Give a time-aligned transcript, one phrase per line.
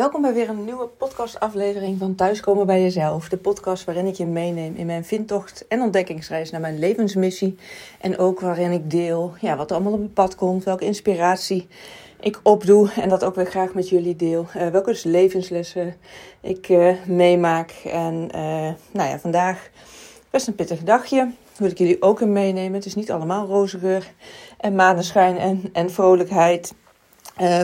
[0.00, 3.28] Welkom bij weer een nieuwe podcastaflevering van Thuiskomen bij Jezelf.
[3.28, 7.56] De podcast waarin ik je meeneem in mijn vindtocht en ontdekkingsreis naar mijn levensmissie.
[8.00, 11.68] En ook waarin ik deel ja, wat er allemaal op mijn pad komt, welke inspiratie
[12.20, 14.46] ik opdoe en dat ook weer graag met jullie deel.
[14.56, 15.96] Uh, welke dus levenslessen
[16.40, 17.70] ik uh, meemaak.
[17.84, 19.70] En uh, nou ja, vandaag
[20.30, 21.30] best een pittig dagje.
[21.56, 22.74] Wil ik jullie ook in meenemen.
[22.74, 24.12] Het is niet allemaal roze geur
[24.58, 26.74] en maneschijn en, en vrolijkheid.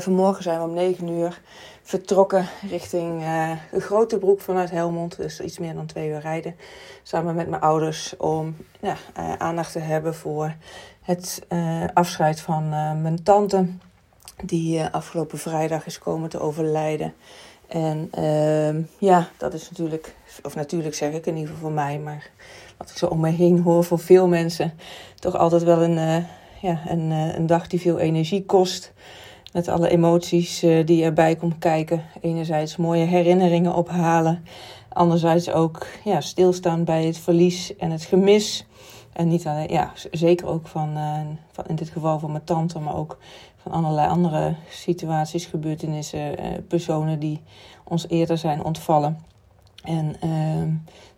[0.00, 1.40] vanmorgen zijn we om 9 uur
[1.86, 5.16] vertrokken richting uh, de Grote Broek vanuit Helmond.
[5.16, 6.56] Dus iets meer dan twee uur rijden.
[7.02, 10.54] Samen met mijn ouders om ja, uh, aandacht te hebben voor
[11.02, 12.68] het uh, afscheid van
[13.02, 13.68] mijn tante.
[14.44, 17.14] Die afgelopen vrijdag is komen te overlijden.
[17.66, 21.98] En ehm, ja, dat is natuurlijk, of natuurlijk zeg ik in ieder geval voor mij,
[21.98, 22.30] maar
[22.76, 24.72] wat ik zo om me heen hoor voor veel mensen,
[25.14, 26.26] toch altijd wel een,
[26.60, 28.92] ja, een, een dag die veel energie kost.
[29.56, 32.02] Met alle emoties uh, die erbij komen kijken.
[32.20, 34.44] Enerzijds mooie herinneringen ophalen.
[34.88, 38.66] Anderzijds ook ja, stilstaan bij het verlies en het gemis.
[39.12, 41.20] En niet alleen, ja, zeker ook van, uh,
[41.52, 43.18] van in dit geval van mijn tante, maar ook
[43.56, 47.40] van allerlei andere situaties, gebeurtenissen, uh, personen die
[47.84, 49.18] ons eerder zijn ontvallen.
[49.82, 50.68] En ehm,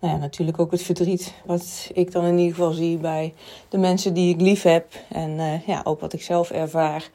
[0.00, 3.34] nou ja, natuurlijk ook het verdriet, wat ik dan in ieder geval zie bij
[3.68, 4.86] de mensen die ik lief heb.
[5.08, 7.10] En ja, ook wat ik zelf ervaar.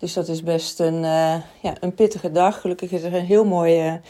[0.00, 2.60] Dus dat is best een, uh, ja, een pittige dag.
[2.60, 4.00] Gelukkig is er een heel mooie,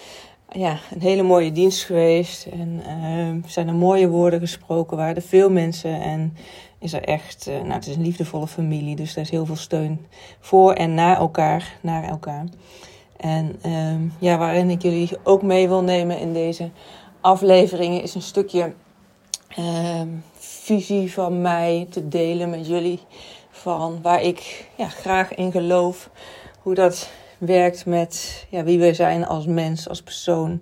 [0.52, 2.46] ja, een hele mooie dienst geweest.
[2.46, 4.96] En uh, zijn er mooie woorden gesproken.
[4.96, 6.00] Waren veel mensen.
[6.00, 6.36] En
[6.78, 8.96] is er echt, uh, nou, het is een liefdevolle familie.
[8.96, 10.06] Dus er is heel veel steun
[10.40, 11.76] voor en naar elkaar.
[11.80, 12.44] Naar elkaar.
[13.16, 16.70] En ehm, ja, waarin ik jullie ook mee wil nemen in deze
[17.20, 18.72] afleveringen is een stukje
[19.48, 23.00] ehm, visie van mij te delen met jullie
[23.50, 26.10] van waar ik ja, graag in geloof.
[26.62, 30.60] Hoe dat werkt met ja, wie we zijn als mens, als persoon.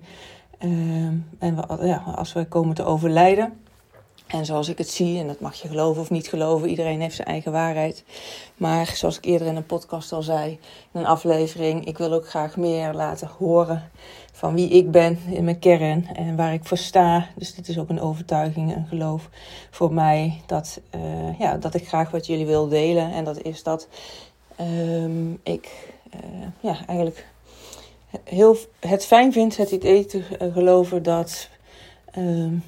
[0.60, 0.70] Uh,
[1.38, 3.66] en ja, als we komen te overlijden.
[4.28, 7.14] En zoals ik het zie, en dat mag je geloven of niet geloven, iedereen heeft
[7.14, 8.04] zijn eigen waarheid.
[8.56, 10.50] Maar zoals ik eerder in een podcast al zei,
[10.92, 13.90] in een aflevering, ik wil ook graag meer laten horen
[14.32, 17.26] van wie ik ben in mijn kern en waar ik voor sta.
[17.36, 19.28] Dus dit is ook een overtuiging, een geloof
[19.70, 23.12] voor mij dat, uh, ja, dat ik graag wat jullie wil delen.
[23.12, 23.88] En dat is dat
[24.60, 25.70] um, ik
[26.14, 26.20] uh,
[26.60, 27.26] ja, eigenlijk
[28.24, 31.48] heel, het fijn vind, het idee te geloven dat.
[32.16, 32.62] Um,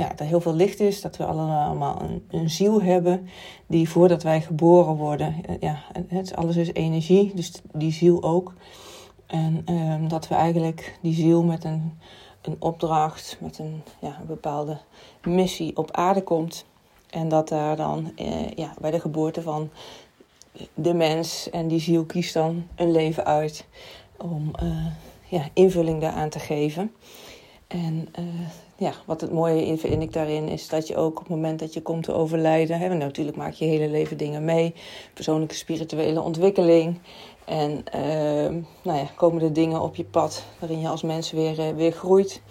[0.00, 3.28] ja, er heel veel licht is, dat we allemaal een, een ziel hebben
[3.66, 8.54] die voordat wij geboren worden, eh, ja, het, alles is energie, dus die ziel ook.
[9.26, 11.98] En um, dat we eigenlijk die ziel met een,
[12.42, 14.78] een opdracht, met een, ja, een bepaalde
[15.22, 16.64] missie op aarde komt.
[17.10, 19.70] En dat daar dan eh, ja, bij de geboorte van
[20.74, 23.66] de mens en die ziel kiest dan een leven uit
[24.16, 24.86] om uh,
[25.28, 26.92] ja, invulling daaraan te geven.
[27.66, 28.24] En uh,
[28.80, 31.74] ja, wat het mooie vind ik daarin is dat je ook op het moment dat
[31.74, 34.74] je komt te overlijden, hè, natuurlijk maak je hele leven dingen mee,
[35.14, 36.98] persoonlijke spirituele ontwikkeling.
[37.44, 41.58] En uh, nou ja, komen er dingen op je pad waarin je als mens weer,
[41.58, 42.42] uh, weer groeit,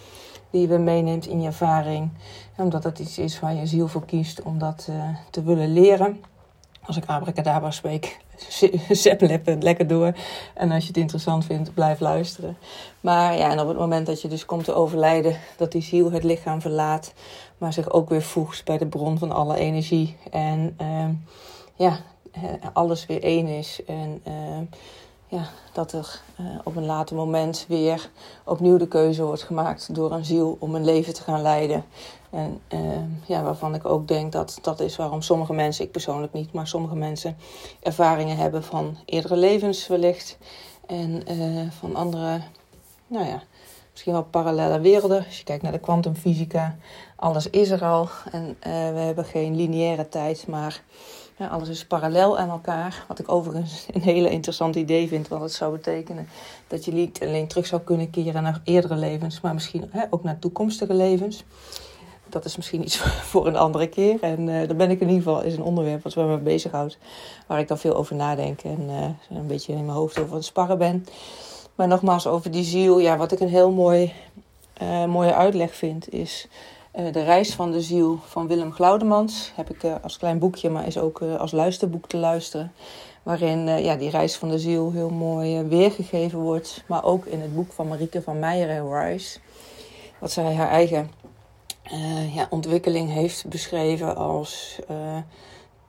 [0.49, 2.09] die je weer meeneemt in je ervaring.
[2.57, 6.19] omdat het iets is waar je ziel voor kiest om dat uh, te willen leren.
[6.89, 8.19] Als ik abracadabra spreek,
[8.89, 9.21] zet
[9.59, 10.13] lekker door.
[10.53, 12.57] En als je het interessant vindt, blijf luisteren.
[13.01, 16.11] Maar ja, en op het moment dat je dus komt te overlijden, dat die ziel
[16.11, 17.13] het lichaam verlaat,
[17.57, 20.17] maar zich ook weer voegt bij de bron van alle energie.
[20.31, 21.05] En uh,
[21.75, 21.99] ja,
[22.73, 23.81] alles weer één is.
[23.87, 24.33] En uh,
[25.27, 28.09] ja, dat er uh, op een later moment weer
[28.43, 31.85] opnieuw de keuze wordt gemaakt door een ziel om een leven te gaan leiden.
[32.29, 32.79] En uh,
[33.25, 36.67] ja, waarvan ik ook denk dat dat is waarom sommige mensen, ik persoonlijk niet, maar
[36.67, 37.37] sommige mensen
[37.79, 40.37] ervaringen hebben van eerdere levens wellicht.
[40.87, 42.41] En uh, van andere,
[43.07, 43.43] nou ja,
[43.91, 45.25] misschien wel parallele werelden.
[45.25, 46.77] Als je kijkt naar de kwantumfysica,
[47.15, 48.09] alles is er al.
[48.31, 48.57] En
[48.93, 50.83] we hebben geen lineaire tijd, maar
[51.47, 53.05] alles is parallel aan elkaar.
[53.07, 55.27] Wat ik overigens een hele interessant idee vind.
[55.27, 56.27] Want het zou betekenen
[56.67, 59.41] dat je niet alleen terug zou kunnen keren naar eerdere levens.
[59.41, 61.43] Maar misschien hè, ook naar toekomstige levens.
[62.29, 62.97] Dat is misschien iets
[63.31, 64.17] voor een andere keer.
[64.21, 66.97] En uh, daar ben ik in ieder geval is een onderwerp wat me bezighoudt.
[67.47, 68.61] Waar ik dan veel over nadenk.
[68.61, 71.05] En uh, een beetje in mijn hoofd over het sparren ben.
[71.75, 72.99] Maar nogmaals over die ziel.
[72.99, 74.13] Ja, wat ik een heel mooi,
[74.81, 76.47] uh, mooie uitleg vind is...
[77.11, 80.97] De reis van de ziel van Willem Glaudemans heb ik als klein boekje, maar is
[80.97, 82.71] ook als luisterboek te luisteren.
[83.23, 86.83] Waarin ja, die reis van de ziel heel mooi weergegeven wordt.
[86.87, 89.39] Maar ook in het boek van Marieke van Meijeren Rice.
[90.19, 91.11] Wat zij haar eigen
[92.33, 94.79] ja, ontwikkeling heeft beschreven als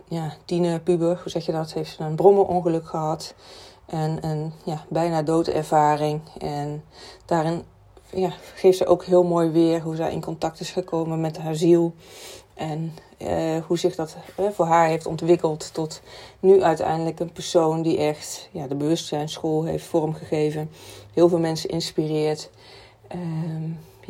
[0.09, 1.73] ja, tiener, puber, hoe zeg je dat?
[1.73, 3.35] Heeft een brommerongeluk gehad.
[3.87, 6.21] En een ja, bijna doodervaring.
[6.39, 6.85] En
[7.25, 7.63] daarin
[8.13, 11.55] ja, geeft ze ook heel mooi weer hoe zij in contact is gekomen met haar
[11.55, 11.95] ziel.
[12.55, 16.03] En uh, hoe zich dat uh, voor haar heeft ontwikkeld tot
[16.41, 20.71] nu uiteindelijk een persoon die echt ja, de bewustzijnsschool heeft vormgegeven.
[21.15, 22.51] Heel veel mensen inspireert.
[23.15, 23.21] Uh,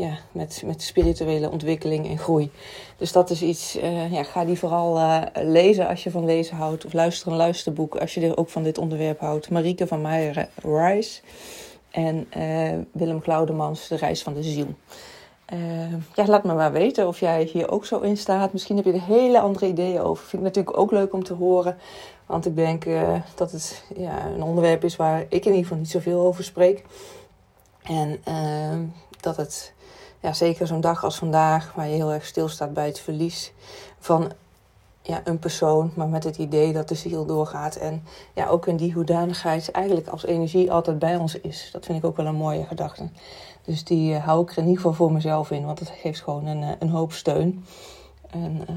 [0.00, 2.50] ja, met, met spirituele ontwikkeling en groei.
[2.97, 6.85] Dus dat is iets, uh, ja, ga die vooral lezen als je van lezen houdt.
[6.85, 9.50] Of luister een luisterboek als je er ook van dit onderwerp houdt.
[9.50, 11.20] Marieke van Meijer Rice
[11.91, 12.29] en
[12.93, 14.75] Willem Claudemans, De Reis van de Ziel.
[16.14, 18.52] Ja, laat me maar weten of jij hier ook zo in staat.
[18.52, 20.25] Misschien heb je er hele andere ideeën over.
[20.25, 21.76] Vind ik natuurlijk ook leuk om te horen.
[22.26, 22.85] Want ik denk
[23.35, 26.85] dat het ja, een onderwerp is waar ik in ieder geval niet zoveel over spreek.
[27.82, 28.20] En
[29.20, 29.73] dat het,
[30.20, 33.52] ja, zeker zo'n dag als vandaag, waar je heel erg stilstaat bij het verlies
[33.99, 34.32] van
[35.02, 37.76] ja, een persoon, maar met het idee dat de ziel doorgaat.
[37.76, 38.02] En
[38.34, 41.69] ja, ook in die hoedanigheid eigenlijk als energie altijd bij ons is.
[41.72, 43.08] Dat vind ik ook wel een mooie gedachte.
[43.64, 46.23] Dus die uh, hou ik er in ieder geval voor mezelf in, want het geeft
[46.23, 47.64] gewoon een, uh, een hoop steun.
[48.31, 48.76] En uh,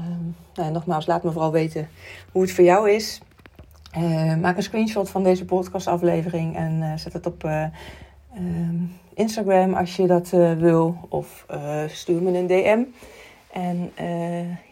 [0.54, 1.88] nou, nogmaals, laat me vooral weten
[2.32, 3.20] hoe het voor jou is.
[3.98, 7.48] Uh, maak een screenshot van deze podcastaflevering en zet het op
[8.34, 8.76] ehm,
[9.14, 10.96] Instagram als je dat wil.
[11.08, 11.46] Of
[11.86, 12.82] stuur me een DM.
[13.52, 13.92] En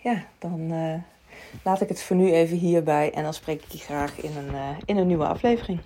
[0.03, 0.73] ja, dan
[1.62, 3.12] laat ik het voor nu even hierbij.
[3.12, 5.81] En dan spreek ik je graag in een, in een nieuwe aflevering.